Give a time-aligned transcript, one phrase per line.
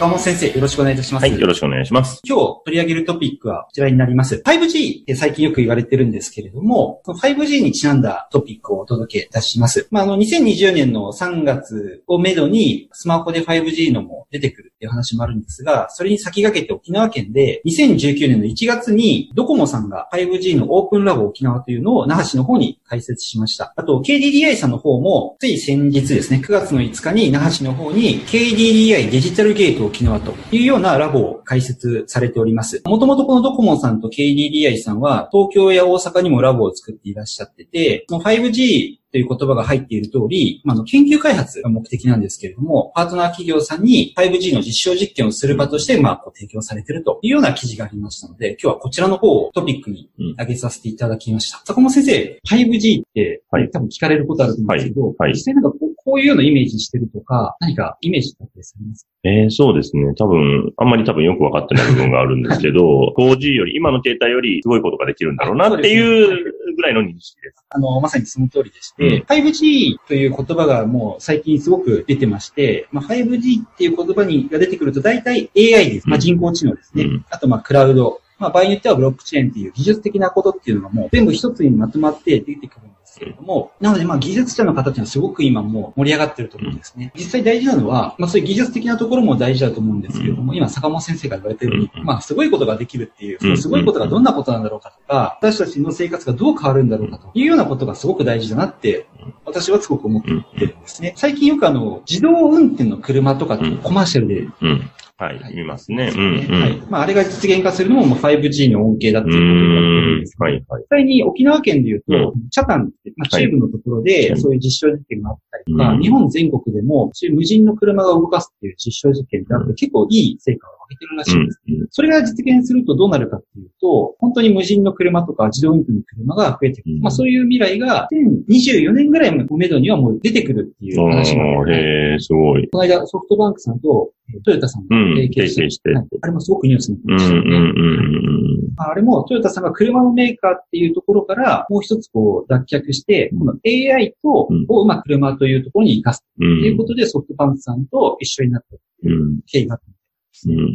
[0.00, 1.24] 坂本先生、よろしくお願いいたします。
[1.24, 2.22] はい、よろしくお願いします。
[2.24, 4.42] 今日取り上げるトピックはこちらになります。
[4.46, 9.88] 5G って最近よく言われてるんですけれども、その 5G にちなんだトピックをお届けいたします。
[9.90, 23.74] まあ、あの、2020年の3月をめどに、スマホで 5G のも出てくるっていう話もあるんですが、それに先駆けて沖縄県で、2019年の1月にドコモさんが 5G のオープンラボ沖縄というのを那覇市の方に開設しました。
[23.76, 32.80] あと、KDDI さんの方も、つい先日ですね、9月の5日に那覇市の方に KDDI デジタルゲート沖縄というようなラボを開設されております。
[32.84, 51.60] もともとこのドコモさんと KDDI さんは、東京や大阪にもラボを作っていらっしゃってて、その 5G という言葉が入っている通り、まあ、あの研究開発が目的なんですけれども、パートナー企業さんに 5G の実証実験をする場として、まあ、こう提供されているというような記事がありましたので、今日はこちらの方をトピックに挙げさせていただきました。
[51.64, 55.72] 坂本先生、5G って、はい多分聞かれることあると思うんですけど、はいはい実際なんか
[56.04, 59.10] こういうようなイメージしてるとか、何かイメージだったりされますか？
[59.22, 60.14] えー、そうですね。
[60.14, 67.64] 多分、あんまり多分よくわかってない部分があるんですけど、 4G より、今の携帯よりすごいことができるんだろうなっていうぐらいの認識です。
[67.68, 76.08] あの、まさにその通りでして、5G という言葉がもう最近すごく出てまして、まあ、5G っていう言葉にが出てくると大体 AI です。
[76.08, 77.04] まあ、人工知能ですね。
[77.04, 78.20] うんあと、まあ、クラウド。
[78.40, 87.12] まあ、場合によってはブロックチェーンっていう技術的なことっていうのがもう全部一つにまとまって出てくるんですけれども、なので、まあ、技術者の方っていうのはすごく今もう盛り上がってると思うんですね。
[87.14, 92.04] 実際大事なのは、まあ、そういう技術的なところも大事だと思うんですけれども、今、坂本先生が言われてるように、うん。
[92.04, 93.54] まあ、すごいことができるっていう、そうん。
[93.54, 99.06] のすごいことがどんなことなんだろうかとか、私たちの生活がどう変わるんだろうかというようなことがすごく大事だなって、
[99.44, 101.12] 私はすごく思っているんですね。
[101.16, 104.90] 最近よくあの、自動運転の車とかってコマーシャルでうん。
[105.20, 106.10] はい、見ますね。
[106.16, 106.62] うん、うん。
[106.62, 106.82] はい。
[106.88, 110.80] まあ、あれが実現化するのもまあ 5G の恩恵だっていうことだと思うんですけどはい、はい。
[110.80, 121.60] 実際に沖縄県で言うと、うチャタンって、まあ、はい中部のところで、はいそういう実証実験があったりとか、うん日本全国でも、そういう無人の車が動かすっていう実証実験ってあって、うん結構いい成果を上げてるらしいんです。
[121.68, 123.46] うんそれが実現するとどうなるかって
[123.80, 126.94] と、本当に無人の車とか自動運転の車が増えてくる。
[126.96, 128.08] うんまあそういう未来が
[128.48, 132.68] 2024年ぐらいのめどにはもう出てくるっていう話もおー、へー、すごい。
[132.70, 137.48] この間ソフトバンクさんとえートヨタさんがうん提携して、提携してはいあれもすごくニュースにうん、うん、なってましたよね。
[137.48, 146.60] うん、まああれもトヨタさんが車のメーカーっていうところからもう一つこう脱却して、この AI と、うんをまあ車というところに活かすうん。
[146.60, 149.99] ということでソフトバンクさんと一緒になったうん、経緯があった。
[150.46, 150.66] うん、うん、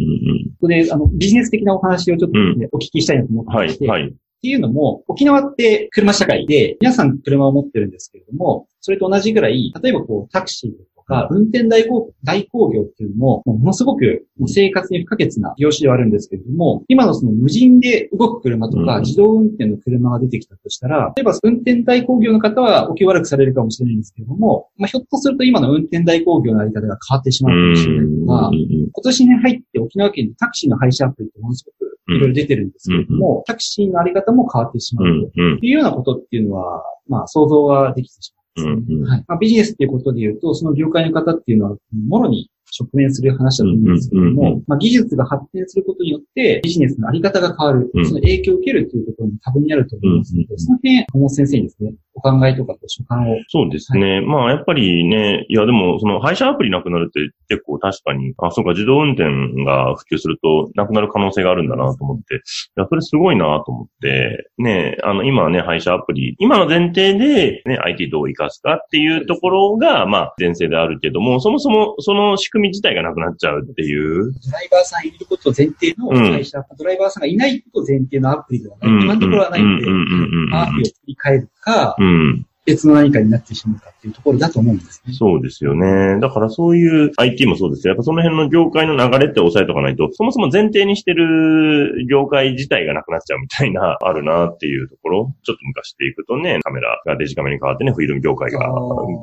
[0.52, 4.08] ここで、あの、ビジネス的なお話をちょっとですね、お聞きしたいなと思ってはいまし、て、はい。
[4.08, 4.16] って
[4.50, 19.04] いうのも、沖縄って車社会で、皆さん車を持ってるんですけれども、それと同じぐらい、例えばこう、タクシーとか、運転代行、代行業っていうのも、ものすごく生活に不可欠な業種ではあるんですけれども、今のその無人で動く車とか、うん。
[19.04, 35.40] 自動運転の車が出てきたとしたら、例えば運転代行業の方はお気悪くされるかもしれないんですけれども、まあ、ひょっとすると今の運転代行業のあり方が変わってしまうかもしれないとか、今年に入って沖縄県でタクシーの配車アプリってものすごくいろいろ出てるんですけれども、タクシーのあり方も変わってしまううと。
[35.66, 38.45] いうようなことっていうのは、まあ想像ができてしまう。
[38.58, 39.10] うんうん。
[39.10, 39.24] はい。
[39.28, 41.78] まあ、ビジネスっていうことで言うと、その業界の方っていうのは、
[42.08, 42.50] もろに
[42.80, 48.06] 直面する話だと思うんですけれども、うんうんうんまあ、技術が発展することによって、ビジネスのあり方が変わる、うん。
[48.06, 53.36] その影響を受けるというところに多分にあると思いますので、うんうんその辺、小本先生にですね、お考えとかと所感を。
[53.50, 54.22] そうですね。
[54.22, 57.20] まあ、やっぱりね、いや、でも、その、配車アプリなくなるって
[57.50, 62.40] 結構確かに、あ、そうか、自動運転が普及すると、なくなる可能性があるんだなと思って、い
[62.78, 78.92] や、それすごいなと思って、ね、あの、今はね、配車アプリ、今の前提で、ね、IT どう活かすかっていうところが、まあ、前提であるけども、そもそも、その仕組み自体がなくなっちゃうっていう、ドライバーさんいること前提のうん会社、ドライバーさんがいないこと前提のアプリではない。
[78.92, 82.48] うん今のところはないんで、うんうんうんうんアプリを作り変えるか、うん。
[82.66, 85.14] 別の何かになってしまうかっていうところだと思うんですね。
[85.14, 86.20] そうですよね。
[86.20, 87.92] だからそういう IT もそうですよ。
[87.92, 95.34] やっぱその辺の業界の流れって抑えとかないと、そもそも前提にしてる業界自体がなくなっちゃうみたいな、あるなっていうところ。
[95.44, 98.68] ちょっと昔でいくとね、カメラがデジカメに変わってね、フィルム業界が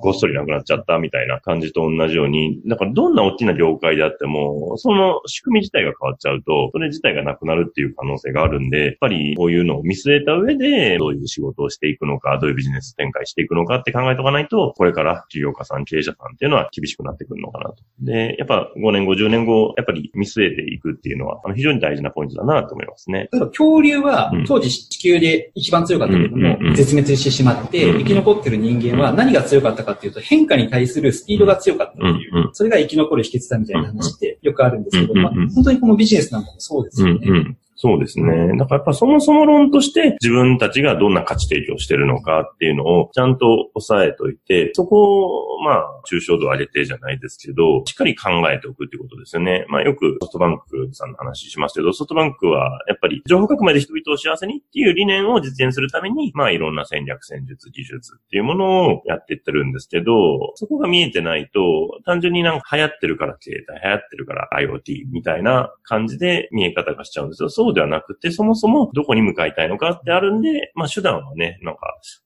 [0.03, 17.77] ごっそりなくなっちゃったみたいな感じと同じように、だからどんな大きな業界であっても、その仕組み自体が変わっちゃうと、それ自体がなくなるっていう可能性があるんで、やっぱりこういうのを見据えた上で、どういう仕事をしていくのか、どういうビジネス展開ししていくのかって考えておかないと、これから企業家さん、経営者さんっていうのは厳しくなってくるのかなと。
[18.01, 23.29] で、やっぱ5年後、10年後、やっぱり見据えていくっていうのは、あの非常に大事なポイントだなと思いますね。
[23.33, 24.45] 恐竜はうん。
[24.45, 37.57] 当時地球で一番強かったけども絶滅してしまって、うん生き残ってる人間は何が強かったかっていうと変化に対するスピードが強かったっていうそれが生き残る秘訣だみたいな話ってよくあるんですけど、まあ本当にこのビジネスなんかもそうですよね。
[37.83, 38.57] そうですね。
[38.57, 49.67] だからやっぱそもそも論として自分たちがどんな価値提供してるのかっていうのをちゃんと押さえといて、そこをまあ抽象度を上げてじゃないですけど、しっかり考えておくっていうことですよね。
[49.69, 61.61] まあよくソフトバンクさんの話しますけど、ソフトバンクはやっぱり情報革命で人々を幸せにっていう理念を実現するために、まあいろんな戦略、戦術、技術っていうものをやっていってるんですけど、そこが見えてないと、
[62.07, 67.49] 単純になんか流行ってるから携帯、流行ってるから IoT みたいな感じで見え方がしちゃうんですよ。
[67.73, 71.81] そうではなくて、そもそもどこに向かいたいのかってあるんで、まあ手段はね、なんか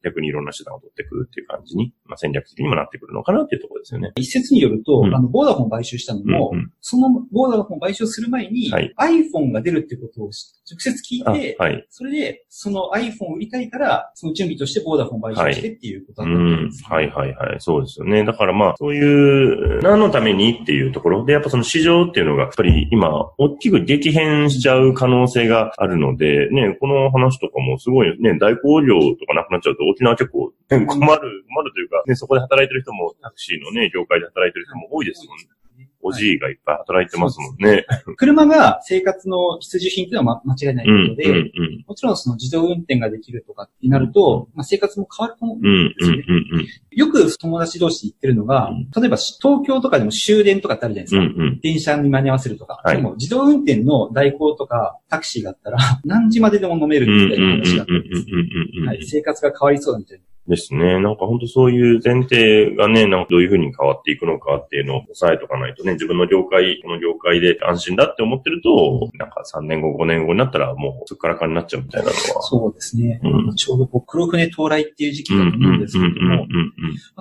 [0.05, 4.13] 逆にいろんな手段を取ってくるっていう感じに、まあ戦略的にもなってくるのかなっていうところですよね。
[4.17, 11.87] 一説によると、うんあの、ボーダフォン買収したのも、うんうんそのボーダフォン買収する前に、はい iPhone が出るってことを直接聞いあて、はい。
[11.91, 16.85] それで、その iPhone を売りたいから、その準備としてボーダフォン買収してっていうことうだったんんです、。
[16.85, 17.57] はいはいはい。
[17.61, 18.25] そうですよね。
[18.25, 35.56] だからまあ、そういう、何のためにっていうところで、やっぱその市場っていうのが、やっぱり今、大きく激変しちゃう可能性があるので、ね、この話とかもすごいね、代行業とかなくなっちゃうと沖縄結構、ね、困る、困るというか、ね、そこで働いてる人も、タクシーのね、業界で働いてる人も多いですもんね。
[36.03, 37.85] おじいがいっぱい働いてますもんね。
[38.17, 41.85] 車が生活の必需品っていうのはま間違いないうん、ので、うん、うん。
[41.87, 45.59] もちろんその自動運転ができるとかってなると、まあ、生活も変わると思う。
[45.59, 51.35] うん、うん、うん、よく友達同士で言ってるのが、うん例えば東京とかでも終電とかってあるじゃないですうん。
[51.35, 51.35] か。
[51.35, 51.61] うん、うん。
[51.61, 52.81] 電車に間に合わせるとか。
[52.85, 58.89] はいでも自動運転の代行とかタクシーがあったら 何時まででも飲めるうん、うん、みたいな話があったうん、りですねうん、うん。
[58.89, 60.25] はい、生活が変わりそうだみたいな。
[60.49, 61.01] ですね。
[61.01, 72.43] なんか本当そういう前提がね、なんかどういうふうに変わっていくのかっていうのを押さえとかないとね、自分の業界、この業界で安心だって思ってると、なんか3年後、5年後になったらもうすっからかんになっちゃうみたいなのは。
[72.43, 73.21] そうですね。
[73.23, 73.55] うん。
[73.55, 76.47] ちょうどこう黒船到来っていう時期だと思うんうん、ですけれども、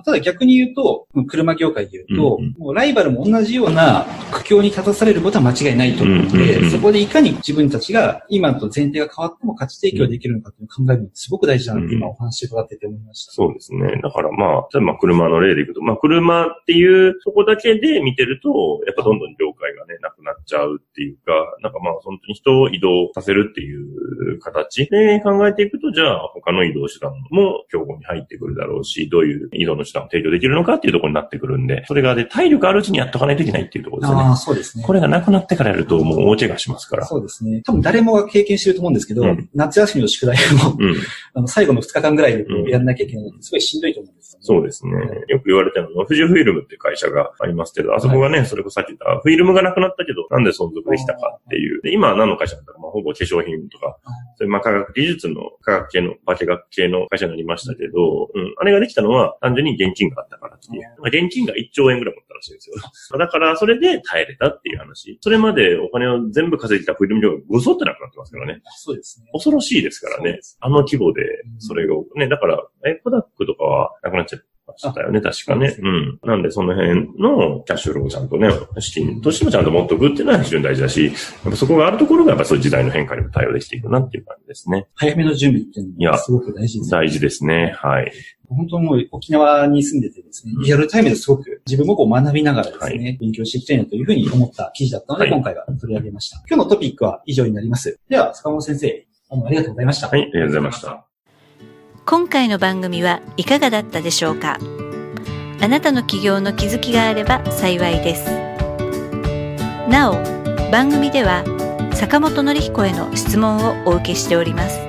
[0.03, 4.05] ただ逆に言うと、車業界で言うと、うんうんもうライバルも同じような
[4.35, 13.31] 苦境に立たされることは間違いないと思うので、そこでいかに自分たちが今と前提が変わっても価値提供できるのかっていう考えるのってすごく大事だなって今お話伺ってて思いました。
[13.31, 14.01] そうですね。
[14.03, 34.24] だからまあ、例えばまあ車の例でいくと、まあ車っていうとこだけで見てると、やっぱどんどん業界がね、なくなっちゃうっていうか、なんかまあ本当に人を移動させるっていう形で考えていくと、じゃあ他の移動手段も競合に入ってくるだろうし、どういう移動の手段を提供できるのかっていうところになってくるんで、それがで体力あるうちにやっとかないといけないっていうところですよね。
[34.25, 34.83] ああ、そうですね。
[34.83, 37.05] これがなくなってからやるともう大怪我しますから。
[37.05, 37.61] そうですね。
[37.63, 40.95] 多分誰もが経験してると思うんですけど、うん夏休みの宿題をうん。
[41.33, 44.34] あの最後の2日間ぐらいでやらなきゃいけないのですごいしんどいと思うんです。
[44.45, 44.93] そうですね。
[45.27, 51.81] よく言われてるのは、富士フィルムっていう会社がありますけど、あそこがね、それこそさっき言った、フィルムがなくなったけど、なんで存続できたかっていう。
[51.81, 53.97] で今は何の会社なんだろう、まあ、ほぼ化粧品とか、
[54.37, 60.83] そういうまあ科学技術の科学系の、化学系の会社になりましたけど、うん、あれができたのは単純に現金があったからっていう。
[60.99, 63.17] まあ現金が1兆円ぐらい持ったらしいんですよ。
[63.17, 65.17] だから、それで耐えれたっていう話。
[65.21, 68.61] それまでお金を全部稼いでたフィルム業がごそってなくなってますからね。
[68.77, 69.27] そうですね。
[69.33, 70.39] 恐ろしいですからね。
[70.59, 71.23] あの規模で、
[71.57, 74.34] それが、ね、だから、え、コダックとかはなくなっちゃま
[74.77, 75.71] したよね、確かね。
[75.71, 76.19] そうん。
[76.23, 81.13] なんで、その辺のキャッシュフローをちゃんとね、資金としてもちゃんと持っとくっていうのは非常に大事だし、やっ
[81.51, 84.87] ぱそこがあるところがやっぱそういう時代の変化にも対応できていくなっていう感じですね。
[84.95, 86.91] 早めの準備っていうのがすごく大事ですね。
[86.91, 87.73] 大事ですね。
[87.77, 88.11] はい。
[88.49, 96.41] 本当もう沖縄に住んでてですね、リアルタイムですごく自分もこう学びながらですね、勉強していきたいなというふうに思った記事だったので、はい今回は取り上げました。
[96.47, 97.99] 今日のトピックは以上になります。
[98.07, 100.07] では、坂本先生、ありがとうございました。
[100.07, 101.14] はい、ありがとうございました。
[102.07, 104.59] 今回の番組はいかがだったでしょうか？
[105.59, 108.29] あなたの起業の気づきがあれば幸いです。
[109.89, 110.13] なお
[110.71, 111.43] 番組では
[111.95, 114.79] 坂本典彦への質問をお受けしております。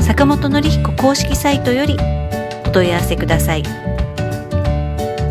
[0.00, 1.98] 坂本典彦公式サイトより
[2.66, 3.64] お問い合わせください。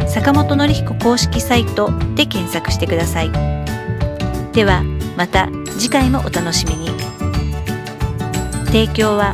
[0.07, 3.31] 坂本典彦公式サイトで検索してください。
[4.51, 4.83] では
[5.17, 6.91] また次回もお楽しみに。
[8.67, 9.33] 提供は